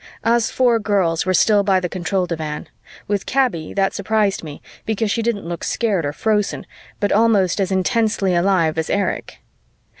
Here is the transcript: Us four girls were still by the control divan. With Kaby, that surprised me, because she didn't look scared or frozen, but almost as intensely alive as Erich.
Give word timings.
Us 0.23 0.49
four 0.49 0.79
girls 0.79 1.27
were 1.27 1.33
still 1.35 1.61
by 1.61 1.79
the 1.79 1.87
control 1.87 2.25
divan. 2.25 2.67
With 3.07 3.27
Kaby, 3.27 3.71
that 3.75 3.93
surprised 3.93 4.43
me, 4.43 4.59
because 4.83 5.11
she 5.11 5.21
didn't 5.21 5.45
look 5.45 5.63
scared 5.63 6.07
or 6.07 6.11
frozen, 6.11 6.65
but 6.99 7.11
almost 7.11 7.61
as 7.61 7.71
intensely 7.71 8.33
alive 8.33 8.79
as 8.79 8.89
Erich. 8.89 9.37